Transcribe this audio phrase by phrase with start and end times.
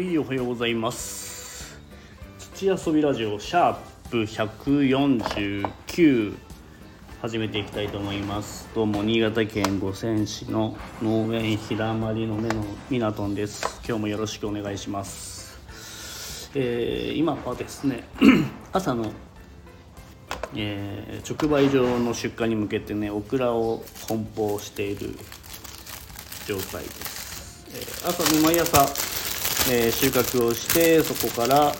[0.00, 1.78] はいおはようございます。
[2.54, 3.76] 土遊びラジオシャー
[4.08, 6.34] プ149
[7.20, 8.66] 始めていきたいと思います。
[8.74, 13.82] どうも新潟県五泉市の農園ひだまりの目のみなとんです。
[13.86, 15.60] 今日もよろしくお願いします。
[16.54, 18.04] えー、今はですね
[18.72, 19.12] 朝の
[20.54, 25.14] えー、直売所の出荷に向けてねオクラを梱包している
[26.46, 28.86] 状態です、えー、朝ね毎朝、
[29.68, 31.72] え、収穫をしてそこから、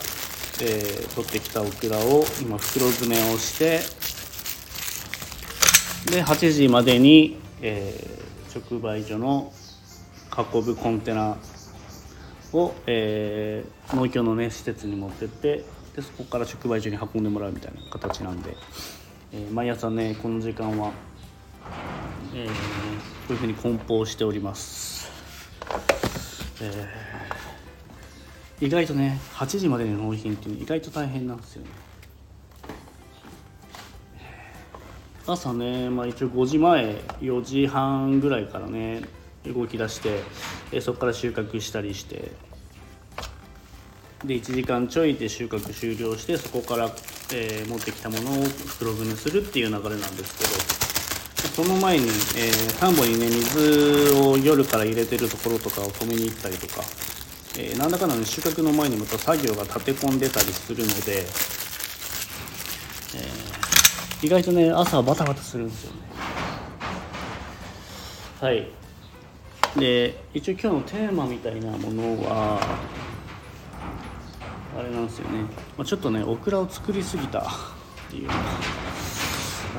[0.63, 3.81] え取ってきたオクラを今袋詰めをして
[6.11, 7.95] で8時までに、え
[8.55, 9.53] 直売所の
[10.53, 11.39] 運ぶコンテナ
[12.53, 18.57] を、え農協のね施設に持ってってでそこから直売所に運んでもらうみたいな形なんで、
[19.33, 20.93] えー、毎朝ねこの時間は、
[22.35, 22.53] えー、こ
[23.31, 25.11] ういうふうに梱包しております、
[26.63, 27.40] えー、
[28.61, 31.69] 意外とね8時までの納品っていうの意外と大変なんですよね。
[35.27, 39.03] 朝ね、まあ、一応5時前4時半ぐらいからね
[39.47, 40.23] 動き出して、
[40.73, 42.33] えそこから収穫したりして
[44.25, 46.91] で1時間ちょいで収穫終了してそこから、
[47.33, 50.45] えー、持ってきたものを袋詰めするっていう流れなんですけ
[51.65, 56.83] どその前に、えー、田んぼにね水を夜から入れてるところとかを止めに行ったりとか、
[57.59, 66.01] えー、なんだかんだね収穫の前にまた作業が立て込んでたりするので、えー、意外とね朝はバタバタするんですよね。
[68.41, 68.69] はい。
[69.77, 72.61] で一応今日のテーマみたいなものは
[74.77, 75.43] あれなんですよね、
[75.77, 77.43] まあ、ちょっとねオクラを作りすぎたっ
[78.11, 78.35] ていうのが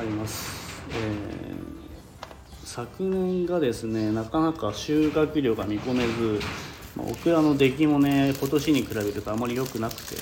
[0.00, 6.40] あります、えー、昨年がですねなかなか収穫量が見込めず、
[6.98, 10.16] オクラの出来もね今年に比べるとあまり良くなくて。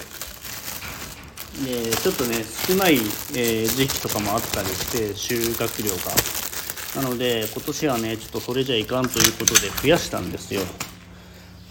[1.64, 7.02] でちょっとね少ない、えー、時期とかもあったりして収穫量が。
[7.02, 10.62] なので今年はねちょっとそれじゃいかんということで増やしたんですよ。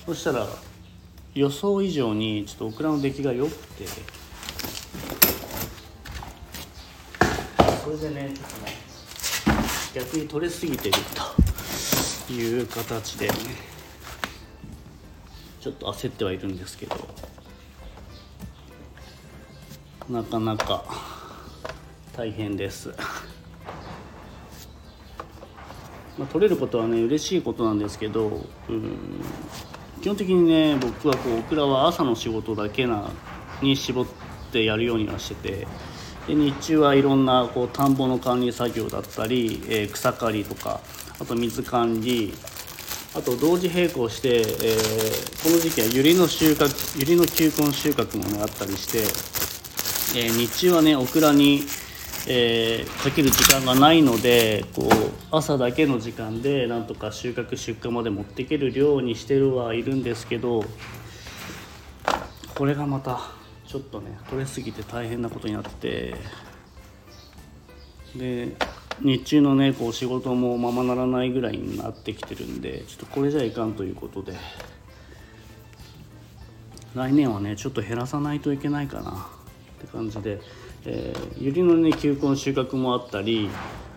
[0.06, 0.48] そしたら
[1.34, 3.86] 予想以上にちょっとオクラの出来が良くて。
[7.84, 8.74] それでねちょっとね
[9.96, 10.98] 逆に取れすぎてる
[12.28, 13.79] という形でね。
[15.60, 16.96] ちょっと焦ってはいるんですけど。
[20.10, 20.84] なかなか
[22.16, 22.94] 大変です。
[26.18, 28.98] まあ、取れることはね嬉しいことなんですけどうん。
[30.02, 33.10] 基本的にね僕はこうオクラは朝の仕事だけな
[33.62, 34.06] に絞っ
[34.52, 35.68] てやるようにはしてて
[36.28, 40.80] で日中はいろんなこう田んぼの管理作業だったり、えー、草刈りとか
[41.20, 42.34] あと水管理
[43.16, 49.00] あと同時並行して、えー、この時期はユリの収穫ユリの球根収穫もねあったりして、
[50.20, 51.62] えー、日中はねオクラに
[52.28, 54.90] えー、かける時間がないのでこう
[55.32, 60.64] 朝だけの時間でなんとか収穫出荷まで持っていける量にしてるはいるんですけど
[62.56, 63.20] これがまた
[63.66, 66.14] ちょっとね取れすぎて大変なことになって
[68.16, 68.56] で
[69.02, 74.34] 日中のねこう仕事もままならないぐらいになってきてるんでちょっとこれじゃいかんということで。
[76.96, 79.12] 来年はねちょっと減らさないといけないかな。
[79.12, 80.42] って感じで。
[80.86, 83.50] えー、ユリのね球根収穫もあったり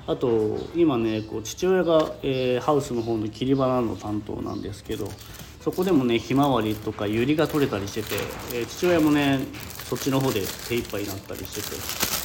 [0.07, 5.09] あと今ねこう父親が、えー、ハウスの方の切り花の担当なんですけど
[5.61, 8.17] そこでもねひまわりとかユリが取れたりしてて、
[8.55, 9.39] えー、父親もね
[9.85, 12.22] そっちの方で手一杯になったりしてて。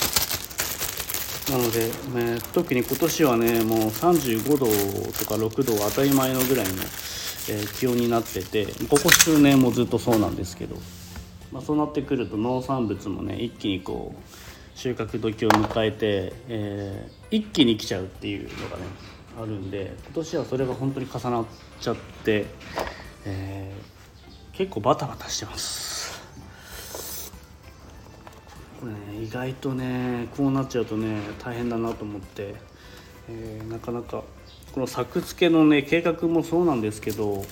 [1.50, 1.88] なので、
[2.36, 4.66] ね、特に今年はねもう35度
[5.18, 6.74] とか6度は当たり前のぐらいの、
[7.50, 10.76] え、気温になっててここ数年もずっとそうなんですけど、
[11.54, 18.84] まあ、そうなってくると農産物もね一気にこう収穫時を迎えて、えー、一気に来ちゃうっていうのがね
[19.42, 21.46] あるんで今年はそれが本当に重なっ
[21.80, 21.96] ちゃっ
[22.26, 22.46] て、
[23.26, 25.97] えー、結構バタバタしてます。
[28.80, 32.56] これね意外とねこうなっちゃうとね大変だなと思って、
[33.30, 34.24] えー、なかなか
[34.72, 37.44] この作付けのね計画もそうなんですけど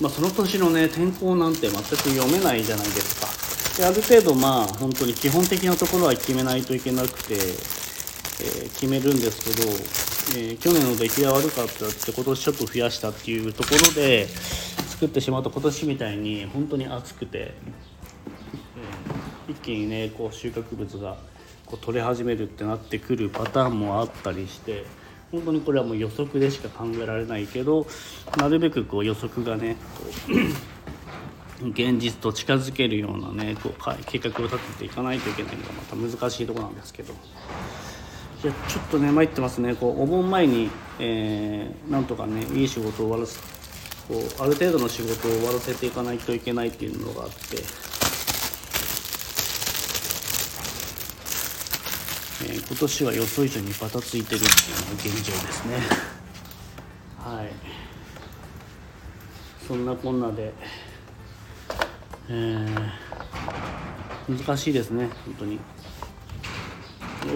[0.00, 3.82] まあ、その年のね天候なんて全く読めないじゃないですか。
[3.82, 14.28] である程度まあ本当に基本的なところは決めないといけなくて、えー、決めるんですけど、えー、去年の出来が悪かったって今年ちょっと増やしたっていうところで
[14.98, 21.16] 作ってしまうと今年みたいに本当に暑くて、えー、一気にねこう収穫物が
[21.66, 24.84] こう取れ始めるってなってくるパターンもあったりして
[25.30, 27.86] 本当にこれはもう予測でしか考えられないけど
[28.38, 29.76] なるべくこう予測がね
[31.62, 37.14] 現実と近づけるようなねこう計画を立てていかないといけないのがまた難しいとこなんですけど。
[38.42, 39.74] いやちょっとね参ってますね。
[39.74, 40.70] こうお盆前に、
[41.00, 43.57] えー、なんとかねいい仕事を終わらせ
[44.08, 47.34] こうある程度の仕事を終わらせていかないといけないっていうのがあって、
[52.42, 55.76] えー、今年は予想以上にバタついてるっていうのが現状ですね。
[57.18, 57.50] はい。
[59.66, 60.54] そんなこんなで、
[62.30, 62.74] えー、
[64.46, 65.60] 難しいですね本当に。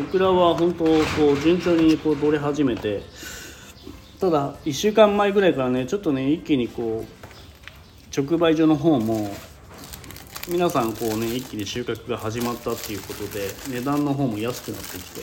[0.01, 0.91] オクラは本当こ
[1.35, 3.03] う順調にこう取れ始めて
[4.23, 9.35] ただ1週間前ぐらいからねちょっとね一気にこう直売所の方も
[10.49, 15.21] 皆さんこうね一気に収穫が始まったっていうことで値段の方も安くなってきて、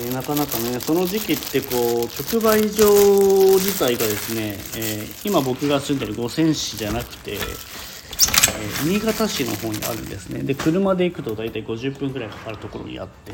[0.00, 7.38] えー、なかなかねその時期ってこう直売所自体がですね、えー、今僕が住んでる五泉市じゃなくてえ
[8.84, 10.42] 新潟市の方にあるんですね。
[10.42, 13.32] で車で行くと大体50分ぐらいかかるところにあって。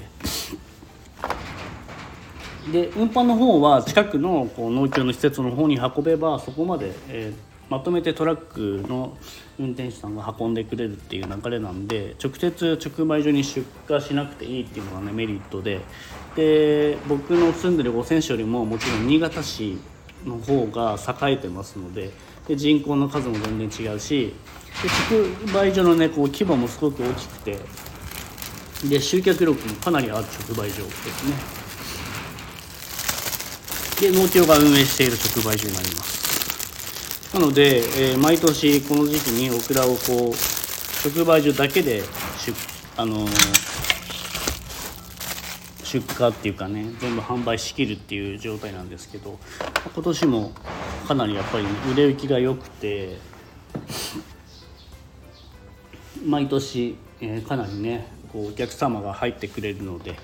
[2.72, 7.34] で運搬の方は近くのこう農協の施設の方に運べばそこまで、えー、
[7.69, 9.16] まとめてトラックの
[9.58, 15.81] 運転手さんが運んでくれるっていう流れなんで直接直売所に出荷しなくていいっていうのがねメリットで。
[16.37, 19.78] で僕の住んでる五泉市よりももちろん新潟市
[20.26, 20.96] の方が
[21.28, 22.10] 栄えてますので
[22.49, 24.34] で人口の数も全然違うし
[25.10, 25.17] で
[25.52, 27.58] 直売所のねこう規模もすごく大きくて
[28.88, 31.63] で集客力もかなりある直売所ですね。
[34.00, 37.35] で農協が運営している直売所になります。
[37.35, 42.02] なので、えー、毎年この時期にオクラをこう直売所だけで
[42.38, 42.55] 出
[42.96, 43.31] あのー、
[45.85, 49.38] 出荷っていうかね全部販売しきるっていう状態なんですけど
[49.93, 50.52] 今年も
[51.08, 53.19] かなりやっぱり、売れ行きが良くて
[56.25, 60.17] 毎年、えー、かなりねこうお客様が入ってくれるので、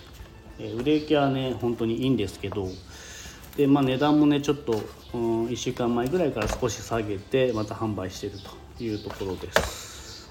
[0.58, 2.68] えー、売れ行きはね本当にいいんですけど
[3.60, 4.80] で、まあ、値段もねちょっと、
[5.12, 8.32] うん、1週間前ぐらいから少し下げてまた販売してる
[8.78, 10.30] というところです。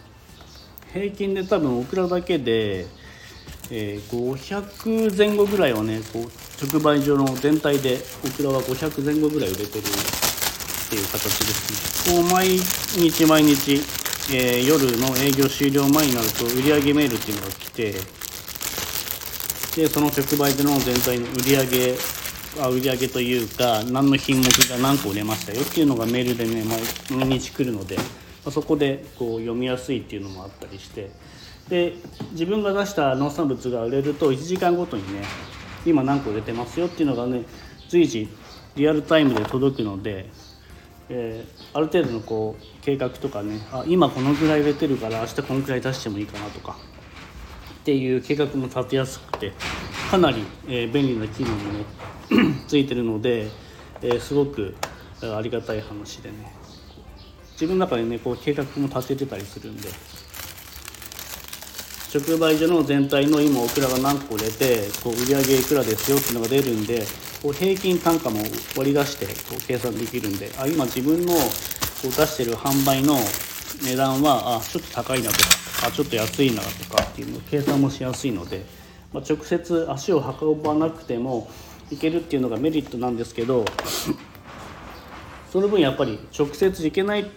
[0.92, 2.88] 平均で多分オクラだけで、
[3.70, 9.72] えー、500前後ぐらいはねこう直売所の全体でオクラは500前後ぐらい売れてるっ
[10.90, 12.22] ていう形ですね。
[12.22, 13.80] こう毎日毎日
[14.32, 17.94] えー、夜の営業終了前になると売上メールっていうのが来て
[19.76, 22.19] でその直売所の全体の売り上あ
[22.58, 26.64] 売り上げというか何の品目が何個売れましたよっていうのがメールでね
[27.12, 28.04] 毎日来るので、ま
[28.48, 31.12] あ、そこでこう読みやすいっていうのもあったりして
[31.70, 31.94] で
[32.32, 35.24] 自分が出した農産物が売れると1時間ごとにね
[35.86, 37.44] 今何個売れてますよっていうのがね
[37.88, 38.28] 随時
[38.76, 40.30] リアルタイムで届くので
[41.12, 46.78] えー、ある程度のこう計画とかねあ今このぐらい売れてるから明日このくらい出してもいいかなとか
[47.74, 49.54] っていう計画も立てやすくて
[50.10, 51.86] かなり、え、便利な機能もね
[52.68, 53.48] ついてるので、
[54.02, 54.76] え、すごく
[55.22, 56.52] ありがたい話でね。
[57.52, 59.90] 自分の中でねこう計画も立ててたりするんで。
[62.12, 67.06] 直売所の全体の今オクラが何個売れてこう売上いくらですよっていうのが出るんで
[67.44, 68.40] こう平均単価も
[68.76, 70.50] 割り出してこう計算できるんで。
[70.58, 71.40] あ今自分のこ
[72.06, 73.16] う出してる販売の
[73.84, 75.46] 値段はあちょっと高いなとか
[75.88, 78.66] あちょっと安いなとかっていうのを計算もしやすいので、
[79.14, 81.50] まあ、直接足を運ばなくても
[81.92, 83.66] いけるっていうのがメリットなんですけど
[85.52, 87.30] その分やっぱり直接行けない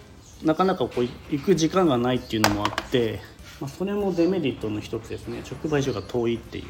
[0.43, 3.19] なかなかこう行く時間がないっていうのもあって、
[3.59, 6.65] まあ、それもデメリットの一つですね直売所が遠いっていう。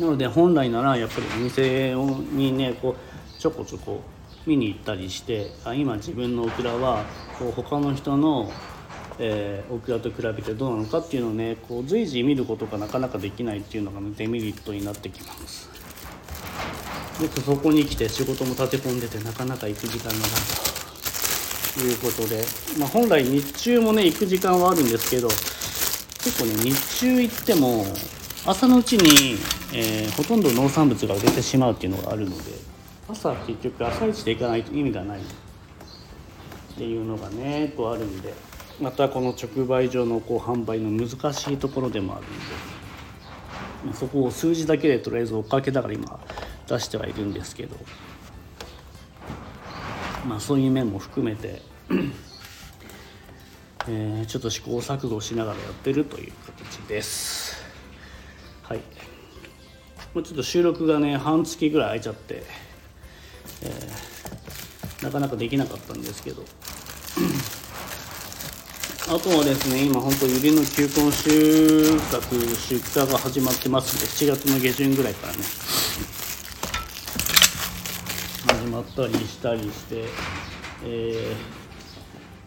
[0.00, 4.00] なので本来ならやっぱりお店にねこうちょこちょこ
[4.44, 7.04] 見に行ったりしてあ今自分のオクラは
[7.38, 8.50] こう他の人の、
[9.18, 15.70] えー、オクラと比べてどうなのかっていうのをねこう随時見ることがなかなかできないっていうのが、ね、デメリットになってきます。
[17.20, 20.30] でそこに来て仕事も立て込んでてなかなか行く時間がない
[21.74, 22.42] ということで、
[22.76, 27.84] まあ、本来日中もね行く時間はあるんですけど結構ね日中行っても
[28.46, 29.38] 朝のうちに、
[29.72, 32.42] えー、ほとんど農産物が売れてしまうっていうのがあるので
[33.08, 35.22] 朝結局朝一で行かないと意味がないっ
[36.76, 38.34] ていうのがねこうあるんで。
[38.80, 42.24] またこの直売所のこう販売の難しいところでもある
[43.88, 46.20] んで、そこを数字だけでとりあえず追っかけながら今
[46.66, 47.76] 出してはいるんですけど。
[50.26, 51.60] まあそういう面も含めて
[53.86, 57.62] え、ちょっと試行錯誤しながらやってるという形です。
[58.62, 58.78] はい。
[60.14, 62.42] もうちょっと収録がね半月ぐらい空いちゃって、
[63.64, 66.42] えー、なかなかできなかったんですけど。
[69.06, 75.38] あとはですね今本当ゆりの球根収穫出荷が始まってますんで7月の下旬ぐらいからね。
[78.48, 80.04] 始まったりしたりして、
[80.86, 81.34] え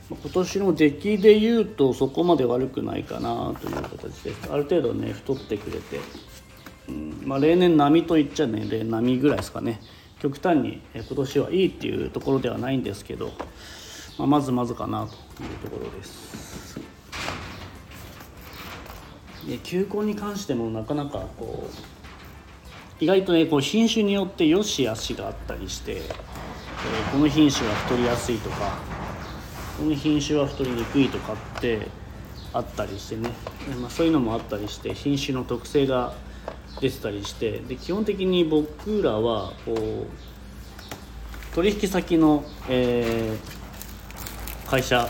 [0.10, 4.52] ー、今年の出来で言うとそこまで悪くないかなという形です。
[4.52, 6.00] ある程度ね太ってくれて、
[6.90, 9.80] うんまあ、例年並みと言っちゃね例並みぐらいですかね。
[10.20, 13.32] 極端に今年はいいっていうところではないんですけど
[14.18, 15.27] まあ、まずまずかなと。
[15.44, 16.80] いうところです。
[19.48, 28.78] で球根に関してもなかなかこう意外とねこう品種によって良し悪しがあったりして、えー、この品種は太りやすいとか
[29.78, 31.88] この品種は太りにくいとかって
[32.52, 33.30] あったりしてね、
[33.80, 36.14] まあ、そういうのもあったりして品種の特性が
[36.82, 40.08] 出てたりしてで基本的に僕らはこう
[41.56, 45.08] 取引先の、えー、会社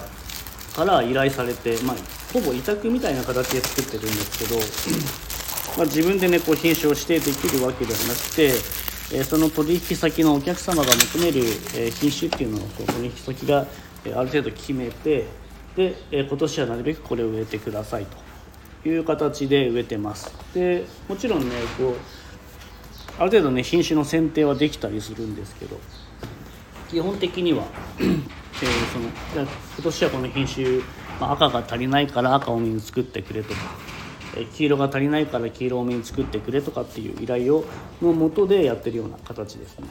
[0.77, 1.96] から依頼されて、まあ、
[2.31, 4.60] ほぼ委託みたいな形で作ってるんですけど、
[5.75, 8.46] まあ、自分でねこう品種を指定できるわけではなくて、
[9.12, 11.39] えー、その取引先のお客様が求める、
[11.74, 13.65] えー、品種っていうのをこう取引先が、
[14.05, 15.25] えー、ある程度決めて
[15.75, 18.05] で、えー、今年はなるべくこれを植えてください
[18.84, 20.31] という形で植えてます。
[20.53, 21.96] でもちろんねこう
[23.19, 25.79] ある程度ね品種の選定はできたりするんですけど
[26.88, 27.65] 基本的には
[28.60, 29.06] えー、その
[29.40, 30.80] 今年はこの品種、
[31.20, 33.60] まあ、赤が足りないから赤多めに作ってくれとか、
[34.36, 37.66] えー、黄色が足りないから黄色多めに作ってくれとかっていう依頼を
[38.02, 39.88] のもとでやってるような形ですね、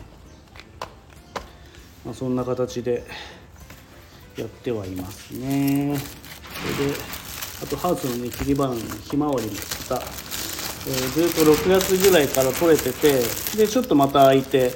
[2.04, 3.04] まあ、そんな形で
[4.36, 5.96] やってはいますね。
[5.98, 6.94] それで
[7.62, 9.52] あとハウスのね切り花のひまわりも
[9.88, 10.02] また、
[10.86, 13.18] えー、ずっと6月ぐらいから取れてて
[13.56, 14.70] でちょっとまた空いて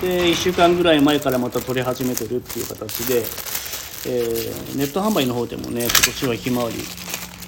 [0.00, 6.76] で1週間ぐらい前からまた取り始めてるっていう形で、えー、ネット販売の方でもね今年はひまわり、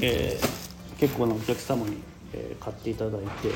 [0.01, 1.97] えー、結構なお客様に、
[2.33, 3.49] え、買っていただいて、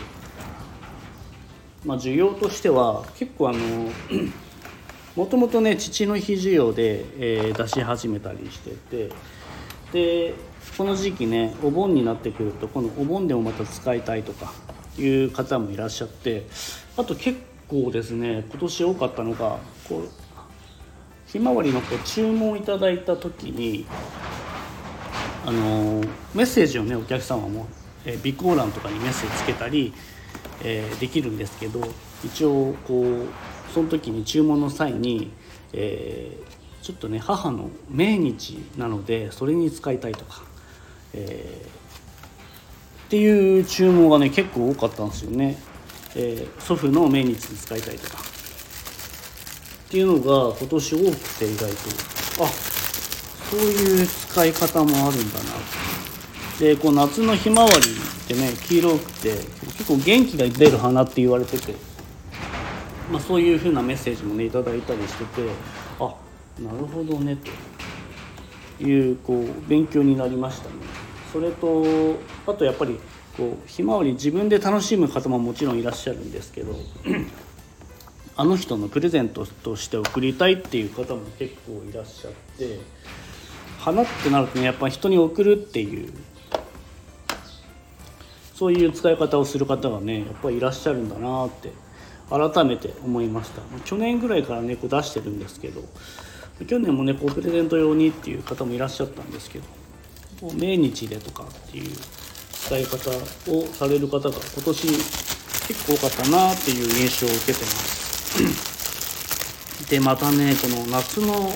[1.85, 3.59] まあ、需要としては結構あの
[5.15, 9.13] もともとね父の日需要で、え、出し始めたりしてて
[9.93, 10.35] で
[10.77, 14.53] この時期ねお盆になってくるとこのお盆でもまた使いたいとか
[14.99, 16.47] いう方もいらっしゃって
[16.97, 20.11] あと結構ですね今年多かったのがこう
[21.27, 23.87] ひまわりのこう注文いただいた時に
[25.45, 26.01] あの
[26.35, 27.67] メッセージをねお客様も、
[28.05, 29.95] え、備考欄とかにメッセージつけたり、
[30.63, 31.81] えー、できるんですけど
[32.25, 33.27] 一応こう
[33.73, 35.31] その時に注文の際に、
[35.73, 36.48] えー、
[36.83, 40.43] ちょっとね母の命日なのでそれに使いたいとか、
[41.13, 45.59] えー、っていう注文がね結構多かったんですよね。
[46.17, 48.19] えー、祖父の命日に使いたいとか。
[49.89, 52.45] っていうのが今年多くて意外と。
[52.45, 52.49] あ
[53.51, 55.89] そういう使い方もあるんだな。
[56.59, 57.81] でこう夏のひまわりっ
[58.27, 59.31] てね黄色くて
[59.79, 61.75] 結構元気が出る花って言われてて、
[63.11, 65.49] まあ、そういうふうなメッセージもねいただいたりしてて
[66.61, 67.37] なるほどね
[68.79, 70.75] というこう勉強になりましたね。
[71.33, 71.85] それと
[72.47, 72.99] あとやっぱり
[73.37, 76.75] こうひまわり自分で楽しむ方ももちろんいらっしゃるんですけど
[78.37, 82.81] あの人のプレゼントとして贈りたいっていう方も結構いらっしゃって
[83.79, 86.13] 花ってなるとねやっぱ人に贈るっていう
[88.55, 91.73] そういう使い方をする方がねやっぱりいらっしゃるんだなって
[92.29, 95.83] 改めて思いました去年ぐらいから猫、出してるんですけど
[96.67, 99.65] 去年もねこうプレゼント用にっていう方もいらっしゃったんですけど
[100.55, 101.91] 命日でとかっていう
[102.53, 103.11] 使い方
[103.53, 108.79] をされる方が今年結構多かったなっていう印象を受けてます。
[109.91, 111.51] でまたねこの夏の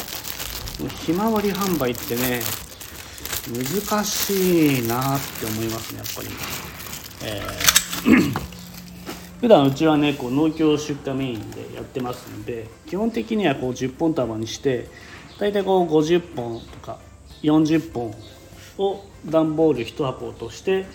[1.05, 2.41] ひまわり販売ってね
[3.49, 6.29] 難しいなって思いますねやっぱり、
[7.25, 8.52] えー、
[9.43, 14.87] 普段うちはねこう農協出荷メインでやってますので基本的にはこう10本束にして
[15.41, 17.01] 大体こう50本とか
[17.43, 18.15] 40本
[18.79, 20.87] を段ボール1箱として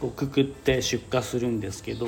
[0.00, 2.06] こうくくって出荷するんですけど、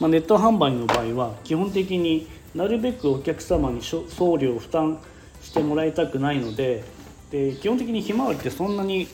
[0.00, 2.26] まあ、ネット販売の場合は基本的に
[2.56, 4.98] なるべくお客様に送料を負担
[5.40, 6.82] してもらいたくないので
[7.30, 9.06] で基本的にひまわりってそんなに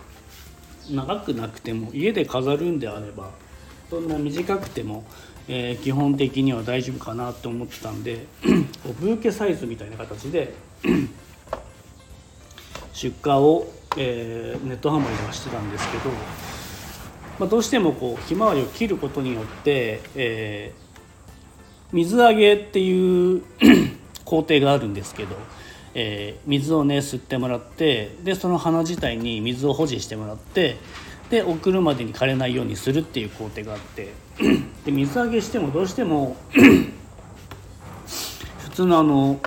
[0.90, 3.44] 長くなくても家で飾るんであれば
[3.90, 5.04] そんな短くても、
[5.48, 8.26] えー、基本的には大丈夫かなと思ってたんで
[9.00, 10.54] ブーケサイズみたいな形で
[12.92, 16.10] 出荷をえー、ネット販売ではしてたんですけど
[17.38, 23.42] まあ、どうしてもこうひまわりを切ることによって、えー、水揚げっていう
[24.24, 25.36] 工程があるんですけど、
[25.94, 30.76] え、水をね吸ってもらってでその花自体に水を保持してもらって
[31.28, 34.12] で送るまでに枯れないようにするっていう工程があって
[34.84, 36.36] で水揚げしてもどうしても
[38.58, 39.40] 普通のあの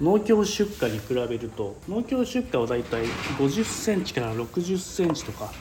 [0.00, 3.04] 農協出荷に比べると農協出荷はだいたい
[3.38, 5.52] 50センチから60センチとか。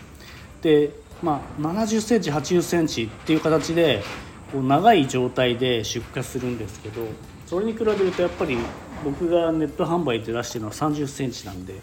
[0.61, 0.91] で
[1.21, 4.03] まあ70センチ80センチっていう形で
[4.51, 7.01] こう長い状態で出荷するんですけど
[7.45, 8.57] それに比べるとやっぱり
[9.03, 11.81] 僕がネット販売で出してるのは30センチなんで、えー、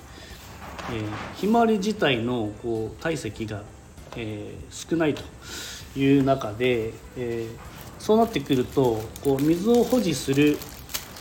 [1.37, 3.63] ひまわり自体のこう体積が、
[4.17, 5.23] えー、少ないと。
[5.97, 7.49] いう中で、えー、
[7.99, 10.59] そうなってくるとこう水を保持する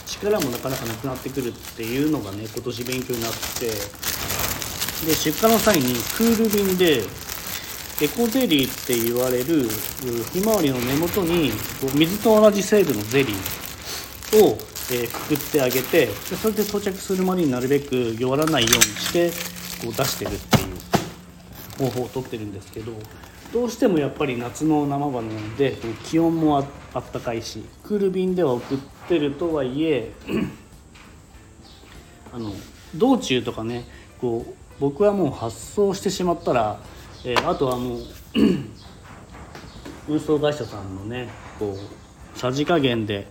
[0.05, 3.67] 力もなかなかなくなってくるっていうのがね今年勉強になって
[5.05, 7.03] で出荷の際にクール便で
[7.99, 9.67] エコゼリーって言われる
[10.31, 14.57] ひまわりの根元にこう水と同じ成分のゼリーを、
[14.91, 19.31] え、くくってあげてそれで到着するまでになるべく弱らないようにして
[19.83, 22.91] こう出してるっていう方法をとってるんですけど
[23.53, 25.75] どうしてもやっぱり夏の生花なので
[26.05, 28.77] 気温もあったかいしクール便では送っ
[29.07, 30.11] てるとはいえ
[32.33, 32.51] あの
[32.95, 33.85] 道中とかね
[34.19, 36.79] こう僕はもう発送してしまったら、
[37.23, 37.99] えー、あとはもう
[40.09, 41.77] 運送会社さんのねこ
[42.35, 43.27] うさじ加減で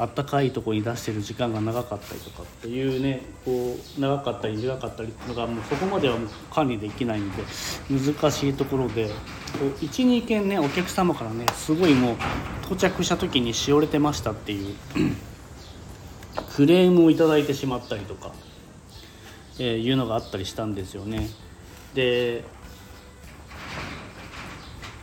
[0.00, 7.42] あったかいとこに出してる時間が長かったりとかっていうねこう長かったり短かったりとかもうそこまではもう管理できないんで
[7.90, 9.10] 難しいところで
[9.80, 12.16] 12件ねお客様からねすごいもう
[12.62, 14.74] 到着した時にしおれてましたっていう
[16.56, 18.32] クレームを頂いてしまったりとか、
[19.58, 21.28] えー、いうのがあったりしたんですよね。
[21.94, 22.44] で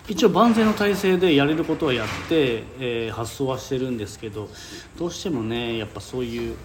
[0.10, 4.48] 一応万全の体制でやれることはやって、えー、発送はしてるんですけど
[4.98, 6.56] どうしてもねやっぱそういう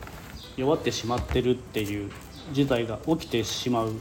[0.56, 2.10] 弱ってしまってるっていう
[2.52, 3.92] 事態が起きてしまう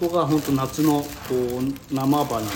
[0.00, 2.46] ここが本当夏のこう生花の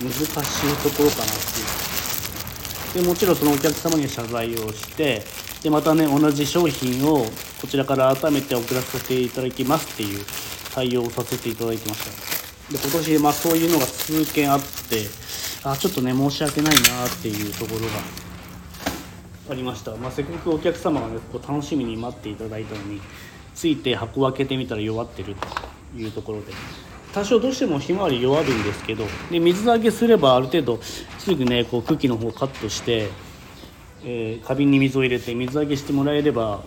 [0.00, 3.02] 難しいところかなっていう。
[3.02, 5.22] でもちろんそのお客様に謝罪をして
[5.62, 7.24] でまたね同じ商品を
[7.60, 10.24] こちらから改めて送らせていただきますっていう
[10.74, 12.37] 対応をさせていただいてました。
[12.70, 15.06] で今年まあそういうのが数件あって
[15.64, 17.86] あちょっとね申し訳ないなっていうところが
[19.50, 23.00] ありました、まあ、せっかくお客様がねこう楽しみに待っていただいたのに
[23.54, 26.52] ついて箱を開けてみたら弱ってるというところで
[27.12, 33.08] 多少どうしてもひまわり弱るんですけどで水揚げすればある程度すぐねこう茎の方をカットして、
[34.04, 36.62] えー、花瓶に水を入れて水揚げしてもらえれば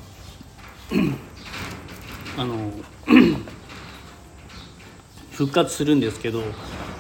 [2.38, 2.72] あの
[5.42, 6.44] 復活するんですけど、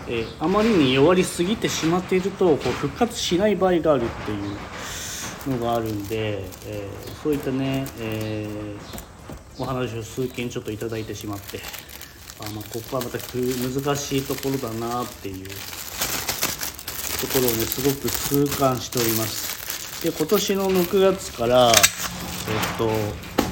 [0.07, 11.59] えー、あまりに弱りすぎてしまっているとこう復活しない場合があるっていうのがあるんで、えー、そういったね、えー、お話を数件ちょっと頂いてしまって
[12.39, 15.53] あ、まあ、ここはまた難しいところだなっていうと
[17.27, 20.03] ころをねすごく痛感しております。
[20.03, 22.89] で今年の6月からえっと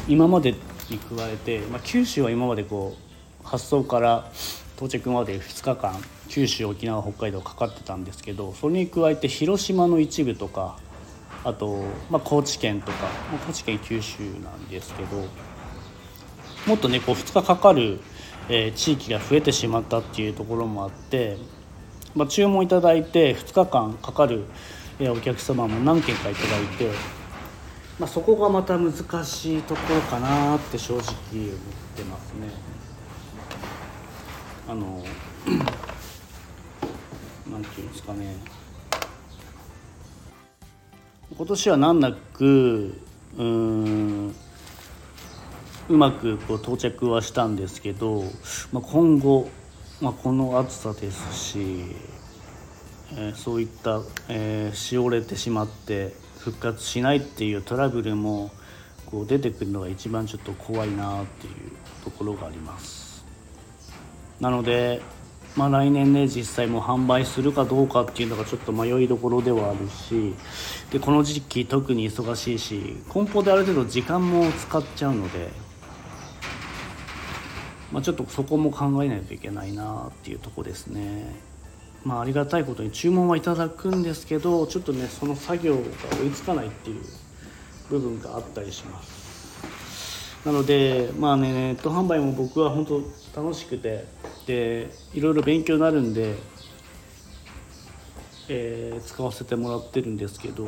[0.08, 0.56] 今まで
[0.90, 3.10] に加えて、まあ、九州は今までこう
[3.48, 4.32] 発送から
[4.80, 5.94] 到着まで2日間
[6.30, 10.78] 九州沖縄北海道かかってたんですけどそれに加えて広島の一部とか
[11.44, 15.18] あと、まあ、高知県とか、まあ、高知県九州なんですけど
[16.66, 18.00] もっとねこう2日かかる、
[18.48, 21.36] えー、地域が増えてしまったっていうところもあって、
[22.16, 24.46] まあ、注文いただいて2日間かかる、
[25.02, 26.90] えー、お客様も何件かいただいて、
[28.00, 28.94] まあ、そこがまた難
[29.26, 31.12] しいところかなって正直思っ
[31.98, 32.79] てますね。
[34.70, 35.02] あの
[37.52, 38.36] なんていうんですかね
[41.36, 42.94] 今年は難なく
[43.36, 44.36] うん
[45.90, 48.24] うまくこう到着はしたんですけど、
[48.72, 49.50] まあ、今後、
[50.02, 51.96] まあ、この暑さですし、
[53.14, 58.52] えー、そういった、えー、しおれてしまって復活しないっていうトラブルも
[59.08, 61.54] こう出てくるのが一番ちょっと怖いなっていう
[62.04, 62.99] ところがあります。
[64.40, 65.02] なので、
[65.56, 70.34] まあ、来年ね実際も販売するかどうかっていうのがちょっと迷いどころではあるし
[70.92, 75.50] でこの時期特に忙しいし梱包である程度時間も使っちゃうので、
[77.92, 81.50] まあ、ちょっとそこも考えないといけないなっていうとこですね。
[82.06, 85.82] まあ、ありがたいことに注文はいただくんですけどちょっとねその作業が
[86.24, 87.02] 追いつかないっていう
[87.90, 94.06] 部分があったりしますなのでまあねネット販売も僕は本当楽しくて
[94.50, 96.36] でいろいろ勉強になるんで
[98.52, 100.64] えー、使わせてもらってるんですけど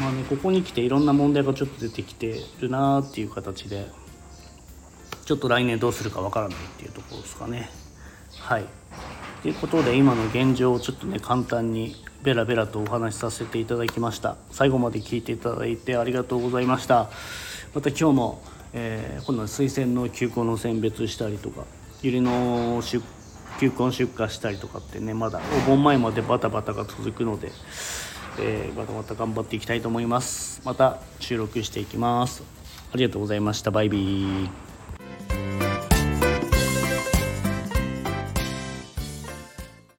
[0.00, 3.86] まあねここに来ていろんな問題がちょっと出てきてるなーっていう形で
[5.26, 7.68] ちょっと来年どうするかわからないっていうところですかね。
[8.38, 8.64] はい。
[9.42, 14.38] ということで今の現状をちょっとね簡単にベラベラとお話しさせていただきました。
[14.50, 17.10] 最後まで聞いていただいてありがとうございました。
[17.74, 21.64] また今日も、えー、今度は水仙の球根の選別したりとか
[22.02, 22.82] ユリの
[23.60, 27.52] 球根出荷したりとかってねまだお盆前までバタバタが続くので、
[28.38, 30.62] えー、またまた頑張っていきたいと思います。
[30.64, 32.42] また収録していきます。
[32.92, 33.70] ありがとうございました。
[33.70, 34.69] バイビー。